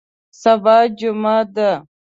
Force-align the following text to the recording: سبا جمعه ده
سبا 0.41 0.77
جمعه 0.99 1.39
ده 1.55 1.71